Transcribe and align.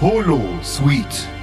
Holo 0.00 0.62
Suite. 0.62 1.37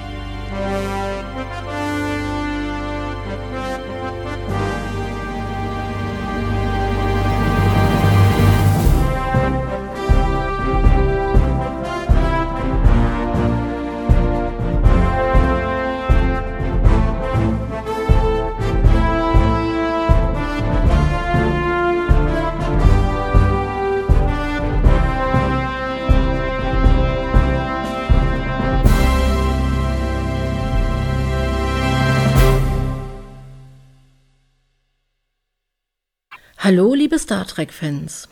Hallo, 36.65 36.95
liebe 36.95 37.19
Star 37.19 37.45
Trek-Fans. 37.45 38.27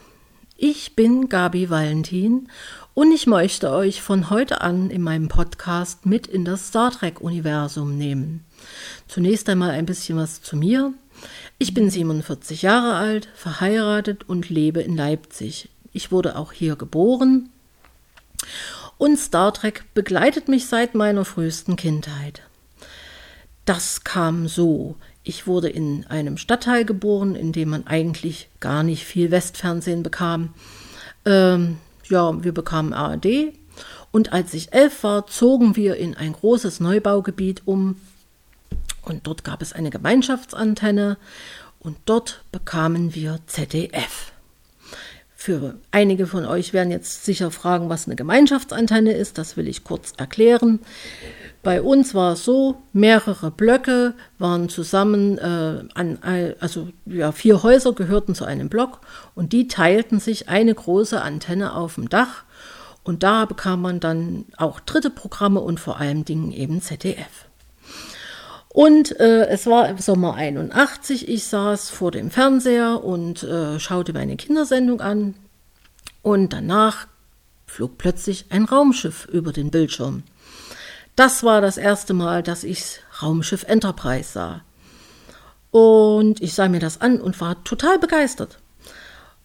Ich 0.57 0.95
bin 0.95 1.29
Gabi 1.29 1.69
Valentin 1.69 2.47
und 2.95 3.11
ich 3.11 3.27
möchte 3.27 3.69
euch 3.69 4.01
von 4.01 4.31
heute 4.31 4.61
an 4.61 4.89
in 4.89 5.03
meinem 5.03 5.27
Podcast 5.27 6.07
mit 6.07 6.25
in 6.25 6.43
das 6.43 6.69
Star 6.69 6.89
Trek-Universum 6.89 7.95
nehmen. 7.95 8.43
Zunächst 9.07 9.47
einmal 9.49 9.69
ein 9.69 9.85
bisschen 9.85 10.17
was 10.17 10.41
zu 10.41 10.57
mir. 10.57 10.95
Ich 11.59 11.75
bin 11.75 11.91
47 11.91 12.63
Jahre 12.63 12.95
alt, 12.95 13.29
verheiratet 13.35 14.27
und 14.27 14.49
lebe 14.49 14.81
in 14.81 14.97
Leipzig. 14.97 15.69
Ich 15.91 16.11
wurde 16.11 16.35
auch 16.35 16.53
hier 16.53 16.75
geboren 16.75 17.49
und 18.97 19.19
Star 19.19 19.53
Trek 19.53 19.83
begleitet 19.93 20.47
mich 20.47 20.65
seit 20.65 20.95
meiner 20.95 21.23
frühesten 21.23 21.75
Kindheit. 21.75 22.41
Das 23.65 24.03
kam 24.03 24.47
so. 24.47 24.95
Ich 25.23 25.47
wurde 25.47 25.69
in 25.69 26.05
einem 26.07 26.37
Stadtteil 26.37 26.83
geboren, 26.83 27.35
in 27.35 27.53
dem 27.53 27.69
man 27.69 27.87
eigentlich 27.87 28.49
gar 28.59 28.83
nicht 28.83 29.05
viel 29.05 29.31
Westfernsehen 29.31 30.03
bekam. 30.03 30.53
Ähm, 31.25 31.77
ja, 32.09 32.43
wir 32.43 32.53
bekamen 32.53 32.93
ARD. 32.93 33.53
Und 34.11 34.33
als 34.33 34.53
ich 34.53 34.73
elf 34.73 35.03
war, 35.03 35.27
zogen 35.27 35.75
wir 35.75 35.95
in 35.95 36.15
ein 36.15 36.33
großes 36.33 36.81
Neubaugebiet 36.81 37.61
um. 37.65 37.95
Und 39.01 39.25
dort 39.27 39.45
gab 39.45 39.61
es 39.61 39.71
eine 39.71 39.89
Gemeinschaftsantenne. 39.89 41.17
Und 41.79 41.97
dort 42.05 42.43
bekamen 42.51 43.15
wir 43.15 43.39
ZDF. 43.47 44.32
Für 45.43 45.75
einige 45.91 46.25
von 46.25 46.45
euch 46.45 46.71
werden 46.71 46.89
jetzt 46.89 47.25
sicher 47.25 47.51
fragen, 47.51 47.89
was 47.89 48.07
eine 48.07 48.15
Gemeinschaftsantenne 48.15 49.11
ist. 49.11 49.37
Das 49.37 49.57
will 49.57 49.67
ich 49.67 49.83
kurz 49.83 50.13
erklären. 50.15 50.79
Bei 51.63 51.81
uns 51.81 52.15
war 52.15 52.31
es 52.31 52.45
so, 52.45 52.77
mehrere 52.93 53.51
Blöcke 53.51 54.13
waren 54.39 54.69
zusammen, 54.69 55.37
äh, 55.37 55.83
an, 55.95 56.55
also 56.61 56.87
ja, 57.05 57.33
vier 57.33 57.61
Häuser 57.61 57.91
gehörten 57.91 58.35
zu 58.35 58.45
einem 58.45 58.69
Block 58.69 59.01
und 59.35 59.51
die 59.51 59.67
teilten 59.67 60.21
sich 60.21 60.47
eine 60.47 60.73
große 60.73 61.21
Antenne 61.21 61.75
auf 61.75 61.95
dem 61.95 62.07
Dach 62.07 62.45
und 63.03 63.23
da 63.23 63.43
bekam 63.43 63.81
man 63.81 63.99
dann 63.99 64.45
auch 64.55 64.79
dritte 64.79 65.09
Programme 65.09 65.59
und 65.59 65.77
vor 65.77 65.99
allem 65.99 66.23
Dingen 66.23 66.53
eben 66.53 66.81
ZDF. 66.81 67.49
Und 68.73 69.19
äh, 69.19 69.45
es 69.49 69.67
war 69.67 69.87
im 69.87 69.99
Sommer 69.99 70.33
81, 70.33 71.29
ich 71.29 71.45
saß 71.45 71.91
vor 71.91 72.09
dem 72.09 72.31
Fernseher 72.31 73.03
und 73.03 73.43
äh, 73.43 73.79
schaute 73.79 74.13
meine 74.13 74.35
Kindersendung 74.35 74.99
an 74.99 75.35
und 76.23 76.53
danach 76.53 77.07
flog 77.67 77.99
plötzlich 77.99 78.47
ein 78.49 78.65
Raumschiff 78.65 79.25
über 79.25 79.53
den 79.53 79.69
Bildschirm. 79.69 80.23
Das 81.15 81.43
war 81.43 81.61
das 81.61 81.77
erste 81.77 82.15
Mal, 82.15 82.41
dass 82.41 82.63
ich 82.63 82.99
Raumschiff 83.21 83.63
Enterprise 83.67 84.31
sah. 84.31 84.61
Und 85.69 86.41
ich 86.41 86.55
sah 86.55 86.67
mir 86.67 86.79
das 86.79 86.99
an 86.99 87.21
und 87.21 87.39
war 87.39 87.63
total 87.63 87.99
begeistert. 87.99 88.57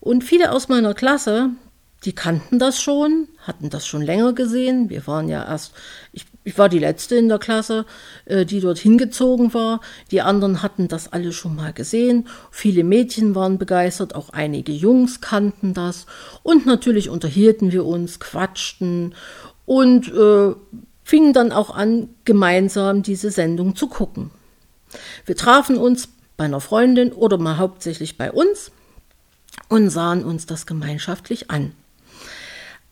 Und 0.01 0.25
viele 0.25 0.53
aus 0.53 0.69
meiner 0.69 0.95
Klasse, 0.95 1.51
die 2.05 2.15
kannten 2.15 2.59
das 2.59 2.81
schon, 2.81 3.27
hatten 3.43 3.71
das 3.71 3.87
schon 3.87 4.03
länger 4.03 4.33
gesehen. 4.33 4.89
Wir 4.89 5.07
waren 5.09 5.29
ja 5.29 5.45
erst, 5.45 5.73
ich, 6.13 6.27
ich 6.45 6.57
war 6.57 6.69
die 6.69 6.79
letzte 6.79 7.17
in 7.17 7.29
der 7.29 7.41
Klasse, 7.41 7.87
äh, 8.25 8.45
die 8.47 8.61
dort 8.61 8.79
hingezogen 8.79 9.53
war. 9.53 9.81
Die 10.13 10.23
anderen 10.23 10.63
hatten 10.63 10.87
das 10.87 11.13
alle 11.13 11.33
schon 11.33 11.57
mal 11.57 11.73
gesehen. 11.73 12.29
Viele 12.53 12.85
Mädchen 12.85 13.35
waren 13.35 13.59
begeistert, 13.59 14.15
auch 14.15 14.31
einige 14.31 14.73
Jungs 14.73 15.21
kannten 15.21 15.75
das. 15.75 16.07
Und 16.45 16.67
natürlich 16.67 17.11
unterhielten 17.11 17.73
wir 17.73 17.85
uns, 17.85 18.21
quatschten 18.21 19.15
und 19.67 20.09
äh, 20.13 20.55
fingen 21.03 21.33
dann 21.33 21.51
auch 21.51 21.75
an, 21.75 22.11
gemeinsam 22.25 23.03
diese 23.03 23.33
Sendung 23.33 23.75
zu 23.75 23.89
gucken. 23.89 24.31
Wir 25.27 25.35
trafen 25.35 25.77
uns 25.77 26.09
bei 26.37 26.45
einer 26.45 26.61
Freundin 26.61 27.13
oder 27.13 27.39
mal 27.39 27.59
hauptsächlich 27.59 28.17
bei 28.17 28.31
uns 28.31 28.71
und 29.69 29.91
sahen 29.91 30.25
uns 30.25 30.47
das 30.47 30.65
gemeinschaftlich 30.65 31.51
an. 31.51 31.73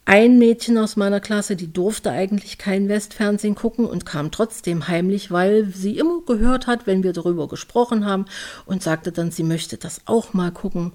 Ein 0.08 0.38
Mädchen 0.38 0.78
aus 0.78 0.94
meiner 0.94 1.18
Klasse, 1.18 1.56
die 1.56 1.72
durfte 1.72 2.12
eigentlich 2.12 2.58
kein 2.58 2.88
Westfernsehen 2.88 3.56
gucken 3.56 3.86
und 3.86 4.06
kam 4.06 4.30
trotzdem 4.30 4.86
heimlich, 4.86 5.32
weil 5.32 5.66
sie 5.66 5.98
immer 5.98 6.20
gehört 6.24 6.68
hat, 6.68 6.86
wenn 6.86 7.02
wir 7.02 7.12
darüber 7.12 7.48
gesprochen 7.48 8.04
haben 8.06 8.26
und 8.66 8.84
sagte 8.84 9.10
dann, 9.10 9.32
sie 9.32 9.42
möchte 9.42 9.78
das 9.78 10.02
auch 10.04 10.32
mal 10.32 10.52
gucken. 10.52 10.92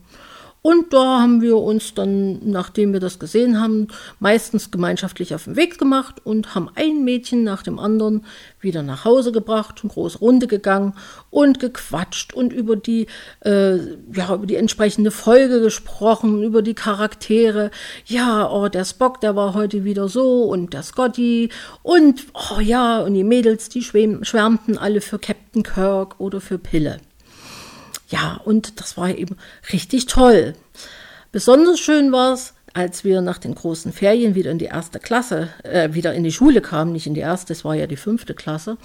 Und 0.63 0.93
da 0.93 1.21
haben 1.21 1.41
wir 1.41 1.57
uns 1.57 1.95
dann, 1.95 2.39
nachdem 2.43 2.93
wir 2.93 2.99
das 2.99 3.17
gesehen 3.17 3.59
haben, 3.59 3.87
meistens 4.19 4.69
gemeinschaftlich 4.69 5.33
auf 5.33 5.45
den 5.45 5.55
Weg 5.55 5.79
gemacht 5.79 6.23
und 6.23 6.53
haben 6.53 6.69
ein 6.75 7.03
Mädchen 7.03 7.43
nach 7.43 7.63
dem 7.63 7.79
anderen 7.79 8.25
wieder 8.59 8.83
nach 8.83 9.03
Hause 9.03 9.31
gebracht, 9.31 9.79
eine 9.81 9.91
große 9.91 10.19
Runde 10.19 10.45
gegangen 10.45 10.93
und 11.31 11.59
gequatscht 11.59 12.35
und 12.35 12.53
über 12.53 12.75
die, 12.75 13.07
äh, 13.43 13.77
ja, 14.13 14.35
über 14.35 14.45
die 14.45 14.55
entsprechende 14.55 15.09
Folge 15.09 15.61
gesprochen, 15.61 16.43
über 16.43 16.61
die 16.61 16.75
Charaktere. 16.75 17.71
Ja, 18.05 18.47
oh, 18.51 18.67
der 18.67 18.85
Spock, 18.85 19.19
der 19.19 19.35
war 19.35 19.55
heute 19.55 19.83
wieder 19.83 20.09
so 20.09 20.43
und 20.43 20.73
der 20.73 20.83
Scotty 20.83 21.49
und, 21.81 22.25
oh 22.35 22.59
ja, 22.59 22.99
und 22.99 23.15
die 23.15 23.23
Mädels, 23.23 23.69
die 23.69 23.81
schwärmten 23.81 24.77
alle 24.77 25.01
für 25.01 25.17
Captain 25.17 25.63
Kirk 25.63 26.19
oder 26.19 26.39
für 26.39 26.59
Pille. 26.59 26.99
Ja, 28.11 28.39
und 28.43 28.79
das 28.79 28.97
war 28.97 29.09
eben 29.09 29.37
richtig 29.71 30.05
toll. 30.05 30.53
Besonders 31.31 31.79
schön 31.79 32.11
war 32.11 32.33
es, 32.33 32.53
als 32.73 33.03
wir 33.03 33.21
nach 33.21 33.37
den 33.37 33.55
großen 33.55 33.93
Ferien 33.93 34.35
wieder 34.35 34.51
in 34.51 34.59
die 34.59 34.65
erste 34.65 34.99
Klasse, 34.99 35.49
äh, 35.63 35.93
wieder 35.93 36.13
in 36.13 36.23
die 36.23 36.31
Schule 36.31 36.61
kamen, 36.61 36.91
nicht 36.91 37.07
in 37.07 37.13
die 37.13 37.21
erste, 37.21 37.53
es 37.53 37.65
war 37.65 37.75
ja 37.75 37.87
die 37.87 37.97
fünfte 37.97 38.33
Klasse. 38.33 38.77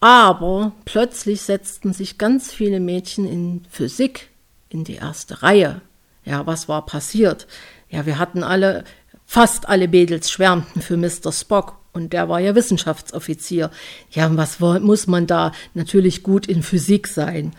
Aber 0.00 0.72
plötzlich 0.84 1.42
setzten 1.42 1.92
sich 1.92 2.18
ganz 2.18 2.52
viele 2.52 2.80
Mädchen 2.80 3.26
in 3.26 3.64
Physik 3.70 4.30
in 4.68 4.84
die 4.84 4.96
erste 4.96 5.42
Reihe. 5.42 5.80
Ja, 6.24 6.46
was 6.46 6.68
war 6.68 6.86
passiert? 6.86 7.46
Ja, 7.90 8.06
wir 8.06 8.18
hatten 8.18 8.42
alle, 8.42 8.84
fast 9.26 9.68
alle 9.68 9.88
Mädels 9.88 10.30
schwärmten 10.30 10.82
für 10.82 10.96
Mr. 10.96 11.32
Spock 11.32 11.78
und 11.92 12.12
der 12.12 12.28
war 12.28 12.38
ja 12.38 12.54
Wissenschaftsoffizier. 12.54 13.70
Ja, 14.10 14.30
was 14.36 14.60
muss 14.60 15.06
man 15.06 15.26
da? 15.26 15.52
Natürlich 15.74 16.22
gut 16.22 16.46
in 16.46 16.62
Physik 16.62 17.08
sein. 17.08 17.54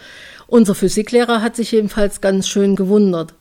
Unser 0.50 0.74
Physiklehrer 0.74 1.44
hat 1.44 1.56
sich 1.56 1.72
jedenfalls 1.72 2.22
ganz 2.22 2.48
schön 2.48 2.76
gewundert. 2.76 3.36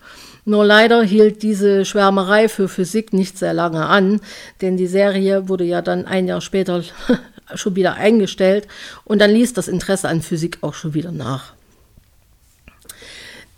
Nur 0.44 0.66
leider 0.66 1.02
hielt 1.02 1.42
diese 1.42 1.86
Schwärmerei 1.86 2.50
für 2.50 2.68
Physik 2.68 3.14
nicht 3.14 3.38
sehr 3.38 3.54
lange 3.54 3.86
an, 3.86 4.20
denn 4.60 4.76
die 4.76 4.86
Serie 4.86 5.48
wurde 5.48 5.64
ja 5.64 5.80
dann 5.80 6.04
ein 6.04 6.26
Jahr 6.26 6.42
später 6.42 6.84
schon 7.54 7.76
wieder 7.76 7.94
eingestellt 7.94 8.68
und 9.04 9.20
dann 9.20 9.30
ließ 9.30 9.54
das 9.54 9.68
Interesse 9.68 10.08
an 10.08 10.20
Physik 10.20 10.58
auch 10.60 10.74
schon 10.74 10.92
wieder 10.92 11.12
nach. 11.12 11.54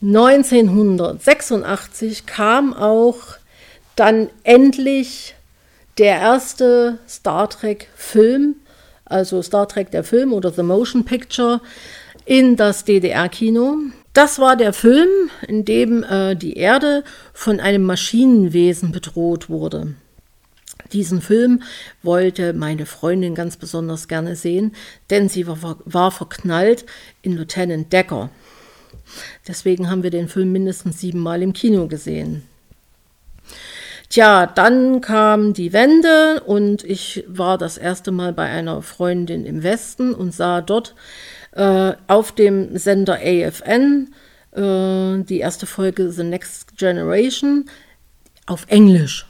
1986 0.01 2.27
kam 2.27 2.73
auch 2.73 3.17
dann 3.97 4.31
endlich 4.45 5.35
der 5.99 6.21
erste 6.21 7.01
Star 7.09 7.51
Trek 7.51 7.89
Film, 7.97 8.55
also 9.05 9.43
Star 9.43 9.67
Trek 9.67 9.91
der 9.91 10.05
Film 10.05 10.33
oder 10.33 10.53
The 10.53 10.63
Motion 10.63 11.05
Picture, 11.05 11.61
in 12.31 12.55
das 12.55 12.85
DDR-Kino. 12.85 13.77
Das 14.13 14.39
war 14.39 14.57
der 14.57 14.73
Film, 14.73 15.09
in 15.49 15.65
dem 15.65 16.05
äh, 16.05 16.37
die 16.37 16.53
Erde 16.53 17.03
von 17.33 17.59
einem 17.59 17.83
Maschinenwesen 17.83 18.93
bedroht 18.93 19.49
wurde. 19.49 19.95
Diesen 20.93 21.23
Film 21.23 21.65
wollte 22.05 22.53
meine 22.53 22.87
Freundin 22.87 23.35
ganz 23.35 23.57
besonders 23.57 24.07
gerne 24.07 24.37
sehen, 24.37 24.77
denn 25.11 25.29
sie 25.29 25.49
war, 25.49 25.79
war 25.85 26.13
verknallt 26.13 26.87
in 27.23 27.37
Lieutenant 27.37 27.93
Decker. 27.93 28.31
Deswegen 29.49 29.91
haben 29.91 30.05
wir 30.05 30.11
den 30.11 30.29
Film 30.29 30.53
mindestens 30.53 31.01
siebenmal 31.01 31.43
im 31.43 31.53
Kino 31.53 31.89
gesehen. 31.89 32.45
Tja, 34.09 34.47
dann 34.47 35.01
kam 35.01 35.53
die 35.53 35.73
Wende 35.73 36.45
und 36.47 36.85
ich 36.85 37.25
war 37.27 37.59
das 37.59 37.77
erste 37.77 38.13
Mal 38.13 38.33
bei 38.33 38.45
einer 38.45 38.83
Freundin 38.83 39.47
im 39.47 39.65
Westen 39.65 40.15
und 40.15 40.33
sah 40.33 40.61
dort 40.61 40.95
äh, 41.53 41.93
auf 42.07 42.33
dem 42.33 42.77
Sender 42.77 43.19
AFN, 43.23 44.15
äh, 44.53 45.23
die 45.25 45.39
erste 45.39 45.67
Folge 45.67 46.11
The 46.11 46.25
Next 46.25 46.77
Generation, 46.77 47.67
auf 48.47 48.67
Englisch. 48.69 49.30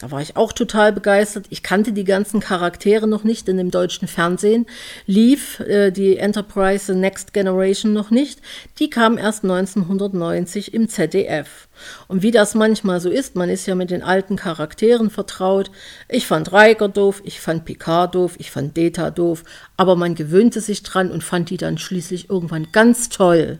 Da 0.00 0.10
war 0.10 0.22
ich 0.22 0.34
auch 0.34 0.54
total 0.54 0.94
begeistert. 0.94 1.44
Ich 1.50 1.62
kannte 1.62 1.92
die 1.92 2.04
ganzen 2.04 2.40
Charaktere 2.40 3.06
noch 3.06 3.22
nicht 3.22 3.50
in 3.50 3.58
dem 3.58 3.70
deutschen 3.70 4.08
Fernsehen. 4.08 4.64
Lief 5.04 5.60
äh, 5.60 5.90
die 5.90 6.16
Enterprise 6.16 6.86
The 6.86 6.98
Next 6.98 7.34
Generation 7.34 7.92
noch 7.92 8.10
nicht. 8.10 8.40
Die 8.78 8.88
kam 8.88 9.18
erst 9.18 9.44
1990 9.44 10.72
im 10.72 10.88
ZDF. 10.88 11.68
Und 12.08 12.22
wie 12.22 12.30
das 12.30 12.54
manchmal 12.54 12.98
so 13.02 13.10
ist, 13.10 13.36
man 13.36 13.50
ist 13.50 13.66
ja 13.66 13.74
mit 13.74 13.90
den 13.90 14.02
alten 14.02 14.36
Charakteren 14.36 15.10
vertraut. 15.10 15.70
Ich 16.08 16.26
fand 16.26 16.50
Riker 16.50 16.88
doof, 16.88 17.20
ich 17.26 17.38
fand 17.38 17.66
Picard 17.66 18.14
doof, 18.14 18.36
ich 18.38 18.50
fand 18.50 18.78
Data 18.78 19.10
doof, 19.10 19.44
aber 19.76 19.96
man 19.96 20.14
gewöhnte 20.14 20.62
sich 20.62 20.82
dran 20.82 21.10
und 21.10 21.22
fand 21.22 21.50
die 21.50 21.58
dann 21.58 21.76
schließlich 21.76 22.30
irgendwann 22.30 22.68
ganz 22.72 23.10
toll. 23.10 23.58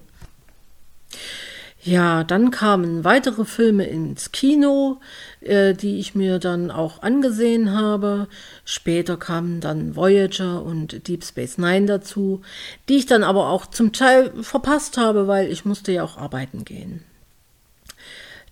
Ja, 1.83 2.25
dann 2.25 2.51
kamen 2.51 3.05
weitere 3.05 3.47
Filme 3.47 3.87
ins 3.87 4.33
Kino, 4.33 5.01
äh, 5.41 5.73
die 5.73 5.99
ich 5.99 6.15
mir 6.15 6.39
dann 6.39 6.71
auch 6.71 7.03
angesehen 7.03 7.73
habe. 7.73 8.29
Später 8.67 9.17
kamen 9.17 9.61
dann 9.61 9.97
Voyager 9.97 10.63
und 10.63 11.09
Deep 11.09 11.25
Space 11.25 11.57
Nine 11.57 11.87
dazu, 11.87 12.43
die 12.89 12.97
ich 12.97 13.07
dann 13.07 13.23
aber 13.25 13.49
auch 13.49 13.65
zum 13.65 13.95
Teil 13.95 14.31
verpasst 14.43 14.99
habe, 14.99 15.27
weil 15.27 15.51
ich 15.51 15.65
musste 15.65 15.93
ja 15.93 16.05
auch 16.05 16.19
arbeiten 16.19 16.67
gehen. 16.67 17.03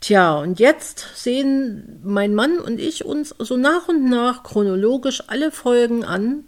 Tja, 0.01 0.39
und 0.39 0.59
jetzt 0.59 1.05
sehen 1.15 2.01
mein 2.05 2.35
Mann 2.35 2.59
und 2.61 2.81
ich 2.81 3.05
uns 3.05 3.35
so 3.39 3.57
nach 3.59 3.89
und 3.89 4.09
nach 4.09 4.43
chronologisch 4.43 5.25
alle 5.27 5.51
Folgen 5.51 6.05
an, 6.05 6.45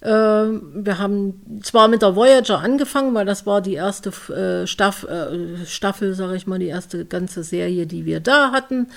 wir 0.00 0.98
haben 0.98 1.60
zwar 1.62 1.88
mit 1.88 2.02
der 2.02 2.14
Voyager 2.14 2.58
angefangen, 2.58 3.14
weil 3.14 3.24
das 3.24 3.46
war 3.46 3.60
die 3.60 3.74
erste 3.74 4.10
äh, 4.32 4.66
Staff, 4.66 5.04
äh, 5.04 5.64
Staffel, 5.64 6.14
sage 6.14 6.36
ich 6.36 6.46
mal, 6.46 6.58
die 6.58 6.66
erste 6.66 7.06
ganze 7.06 7.42
Serie, 7.42 7.86
die 7.86 8.04
wir 8.04 8.20
da 8.20 8.52
hatten. 8.52 8.88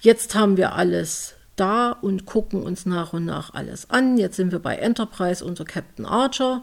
Jetzt 0.00 0.34
haben 0.34 0.56
wir 0.56 0.74
alles 0.74 1.34
da 1.56 1.90
und 1.90 2.26
gucken 2.26 2.62
uns 2.62 2.86
nach 2.86 3.12
und 3.12 3.24
nach 3.24 3.54
alles 3.54 3.90
an. 3.90 4.18
Jetzt 4.18 4.36
sind 4.36 4.52
wir 4.52 4.60
bei 4.60 4.76
Enterprise 4.76 5.44
unter 5.44 5.64
Captain 5.64 6.06
Archer. 6.06 6.62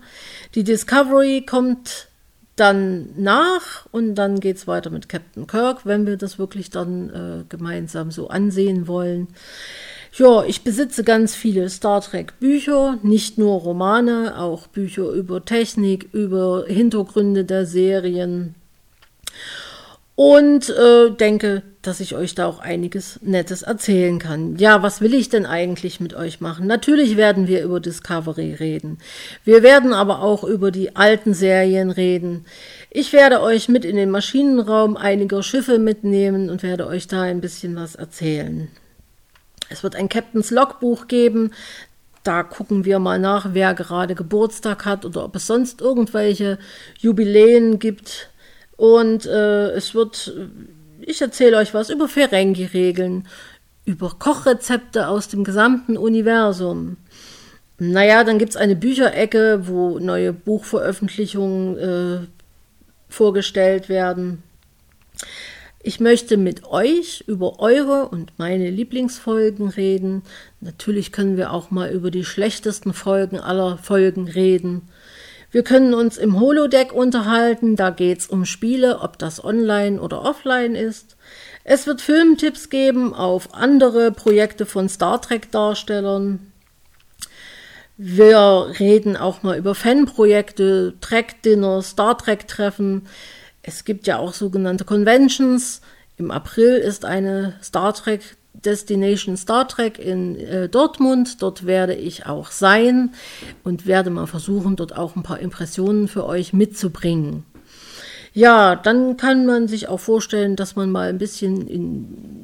Die 0.55 0.63
Discovery 0.63 1.45
kommt 1.45 2.07
dann 2.55 3.09
nach 3.17 3.87
und 3.91 4.15
dann 4.15 4.39
geht 4.39 4.57
es 4.57 4.67
weiter 4.67 4.91
mit 4.91 5.09
Captain 5.09 5.47
Kirk, 5.47 5.85
wenn 5.85 6.05
wir 6.05 6.17
das 6.17 6.37
wirklich 6.37 6.69
dann 6.69 7.09
äh, 7.09 7.43
gemeinsam 7.49 8.11
so 8.11 8.29
ansehen 8.29 8.87
wollen. 8.87 9.27
Ja, 10.15 10.43
ich 10.45 10.61
besitze 10.61 11.03
ganz 11.03 11.33
viele 11.33 11.67
Star 11.69 11.99
Trek 11.99 12.39
Bücher, 12.39 12.99
nicht 13.01 13.39
nur 13.39 13.59
Romane, 13.59 14.39
auch 14.39 14.67
Bücher 14.67 15.09
über 15.09 15.43
Technik, 15.43 16.07
über 16.13 16.65
Hintergründe 16.67 17.45
der 17.45 17.65
Serien. 17.65 18.53
Und 20.13 20.69
äh, 20.69 21.09
denke, 21.09 21.63
dass 21.81 21.99
ich 21.99 22.13
euch 22.15 22.35
da 22.35 22.45
auch 22.45 22.59
einiges 22.59 23.19
Nettes 23.23 23.63
erzählen 23.63 24.19
kann. 24.19 24.55
Ja, 24.57 24.83
was 24.83 25.01
will 25.01 25.15
ich 25.15 25.29
denn 25.29 25.47
eigentlich 25.47 25.99
mit 25.99 26.13
euch 26.13 26.39
machen? 26.39 26.67
Natürlich 26.67 27.17
werden 27.17 27.47
wir 27.47 27.63
über 27.63 27.79
Discovery 27.79 28.53
reden. 28.53 28.99
Wir 29.43 29.63
werden 29.63 29.93
aber 29.93 30.21
auch 30.21 30.43
über 30.43 30.69
die 30.69 30.95
alten 30.95 31.33
Serien 31.33 31.89
reden. 31.89 32.45
Ich 32.91 33.13
werde 33.13 33.41
euch 33.41 33.67
mit 33.67 33.83
in 33.83 33.95
den 33.95 34.11
Maschinenraum 34.11 34.95
einiger 34.95 35.41
Schiffe 35.41 35.79
mitnehmen 35.79 36.51
und 36.51 36.61
werde 36.61 36.85
euch 36.85 37.07
da 37.07 37.23
ein 37.23 37.41
bisschen 37.41 37.75
was 37.75 37.95
erzählen. 37.95 38.69
Es 39.73 39.83
wird 39.83 39.95
ein 39.95 40.09
Captain's 40.09 40.51
Logbuch 40.51 41.07
geben. 41.07 41.51
Da 42.23 42.43
gucken 42.43 42.85
wir 42.85 42.99
mal 42.99 43.19
nach, 43.19 43.49
wer 43.53 43.73
gerade 43.73 44.15
Geburtstag 44.15 44.85
hat 44.85 45.03
oder 45.03 45.25
ob 45.25 45.35
es 45.35 45.47
sonst 45.47 45.81
irgendwelche 45.81 46.57
Jubiläen 46.99 47.79
gibt. 47.79 48.29
Und 48.77 49.25
äh, 49.25 49.71
es 49.71 49.93
wird, 49.93 50.33
ich 51.01 51.21
erzähle 51.21 51.57
euch 51.57 51.73
was 51.73 51.89
über 51.89 52.07
Ferengi-Regeln, 52.07 53.27
über 53.85 54.15
Kochrezepte 54.17 55.07
aus 55.07 55.27
dem 55.27 55.43
gesamten 55.43 55.97
Universum. 55.97 56.97
Naja, 57.79 58.23
dann 58.23 58.39
gibt 58.39 58.51
es 58.51 58.57
eine 58.57 58.75
Bücherecke, 58.75 59.67
wo 59.67 59.99
neue 59.99 60.31
Buchveröffentlichungen 60.31 61.77
äh, 61.77 62.27
vorgestellt 63.09 63.89
werden. 63.89 64.43
Ich 65.85 65.99
möchte 65.99 66.37
mit 66.37 66.63
euch 66.63 67.25
über 67.27 67.59
eure 67.59 68.07
und 68.07 68.31
meine 68.39 68.69
Lieblingsfolgen 68.69 69.67
reden. 69.67 70.23
Natürlich 70.61 71.11
können 71.11 71.35
wir 71.35 71.51
auch 71.51 71.71
mal 71.71 71.91
über 71.91 72.09
die 72.09 72.23
schlechtesten 72.23 72.93
Folgen 72.93 73.37
aller 73.37 73.77
Folgen 73.77 74.29
reden. 74.29 74.83
Wir 75.51 75.61
können 75.61 75.93
uns 75.93 76.17
im 76.17 76.39
Holodeck 76.39 76.93
unterhalten, 76.93 77.75
da 77.75 77.89
geht's 77.89 78.27
um 78.27 78.45
Spiele, 78.45 79.01
ob 79.01 79.19
das 79.19 79.43
online 79.43 80.01
oder 80.01 80.21
offline 80.21 80.75
ist. 80.75 81.17
Es 81.65 81.85
wird 81.85 81.99
Filmtipps 81.99 82.69
geben 82.69 83.13
auf 83.13 83.53
andere 83.53 84.13
Projekte 84.13 84.65
von 84.65 84.87
Star 84.87 85.21
Trek 85.21 85.51
Darstellern. 85.51 86.53
Wir 87.97 88.73
reden 88.79 89.17
auch 89.17 89.43
mal 89.43 89.57
über 89.57 89.75
Fanprojekte, 89.75 90.93
Trek 91.01 91.41
Dinner, 91.43 91.81
Star 91.81 92.17
Trek 92.17 92.47
Treffen. 92.47 93.05
Es 93.63 93.85
gibt 93.85 94.07
ja 94.07 94.19
auch 94.19 94.33
sogenannte 94.33 94.83
Conventions. 94.83 95.81
Im 96.17 96.29
April 96.31 96.75
ist 96.75 97.05
eine 97.05 97.53
Star 97.63 97.93
Trek 97.93 98.35
Destination 98.53 99.35
Star 99.35 99.67
Trek 99.67 99.97
in 99.97 100.37
äh, 100.39 100.69
Dortmund. 100.69 101.41
Dort 101.41 101.65
werde 101.65 101.95
ich 101.95 102.25
auch 102.25 102.51
sein 102.51 103.13
und 103.63 103.87
werde 103.87 104.09
mal 104.09 104.27
versuchen, 104.27 104.75
dort 104.75 104.95
auch 104.95 105.15
ein 105.15 105.23
paar 105.23 105.39
Impressionen 105.39 106.07
für 106.07 106.25
euch 106.25 106.53
mitzubringen. 106.53 107.45
Ja, 108.33 108.75
dann 108.75 109.15
kann 109.15 109.45
man 109.45 109.67
sich 109.67 109.87
auch 109.87 109.99
vorstellen, 109.99 110.55
dass 110.55 110.75
man 110.75 110.91
mal 110.91 111.09
ein 111.09 111.19
bisschen 111.19 111.67
in 111.67 112.42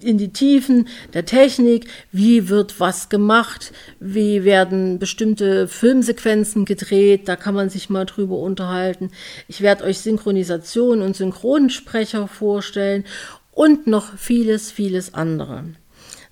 in 0.00 0.18
die 0.18 0.32
Tiefen 0.32 0.88
der 1.14 1.24
Technik, 1.24 1.88
wie 2.12 2.48
wird 2.48 2.80
was 2.80 3.08
gemacht, 3.08 3.72
wie 4.00 4.44
werden 4.44 4.98
bestimmte 4.98 5.68
Filmsequenzen 5.68 6.64
gedreht, 6.64 7.28
da 7.28 7.36
kann 7.36 7.54
man 7.54 7.70
sich 7.70 7.90
mal 7.90 8.04
drüber 8.04 8.38
unterhalten. 8.38 9.10
Ich 9.48 9.60
werde 9.60 9.84
euch 9.84 10.00
Synchronisation 10.00 11.02
und 11.02 11.16
Synchronsprecher 11.16 12.28
vorstellen 12.28 13.04
und 13.52 13.86
noch 13.86 14.16
vieles, 14.16 14.70
vieles 14.70 15.14
andere. 15.14 15.64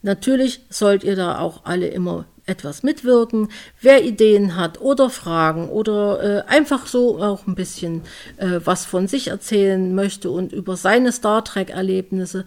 Natürlich 0.02 0.60
sollt 0.68 1.02
ihr 1.02 1.16
da 1.16 1.38
auch 1.38 1.64
alle 1.64 1.88
immer 1.88 2.26
etwas 2.46 2.82
mitwirken. 2.82 3.48
Wer 3.80 4.04
Ideen 4.04 4.56
hat 4.56 4.80
oder 4.80 5.08
Fragen 5.08 5.70
oder 5.70 6.22
äh, 6.22 6.42
einfach 6.46 6.86
so 6.86 7.22
auch 7.22 7.46
ein 7.46 7.54
bisschen 7.54 8.02
äh, 8.36 8.60
was 8.62 8.84
von 8.84 9.08
sich 9.08 9.28
erzählen 9.28 9.94
möchte 9.94 10.30
und 10.30 10.52
über 10.52 10.76
seine 10.76 11.10
Star 11.12 11.42
Trek-Erlebnisse, 11.42 12.44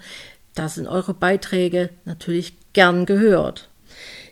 da 0.58 0.70
sind 0.70 0.88
eure 0.88 1.14
Beiträge 1.14 1.90
natürlich 2.06 2.58
gern 2.74 3.06
gehört. 3.06 3.70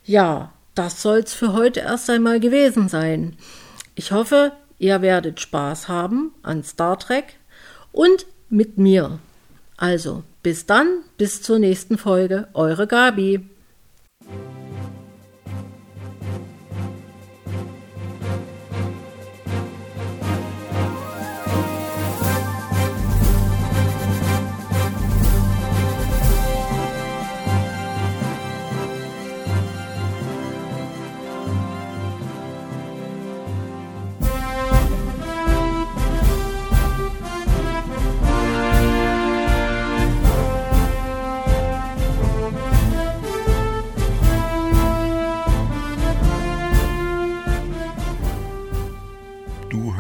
Ja, 0.03 0.53
das 0.74 1.01
soll's 1.01 1.34
für 1.34 1.53
heute 1.53 1.82
erst 1.82 2.10
einmal 2.10 2.39
gewesen 2.39 2.89
sein. 2.89 3.38
Ich 3.96 4.12
hoffe, 4.12 4.51
ihr 4.77 5.01
werdet 5.01 5.39
Spaß 5.39 5.88
haben 5.88 6.34
an 6.44 6.63
Star 6.63 7.00
Trek 7.00 7.38
und 7.91 8.25
mit 8.50 8.77
mir. 8.77 9.20
Also, 9.77 10.24
bis 10.44 10.65
dann, 10.65 11.01
bis 11.17 11.41
zur 11.41 11.60
nächsten 11.60 11.98
Folge, 11.98 12.48
eure 12.53 12.88
Gabi. 12.88 13.41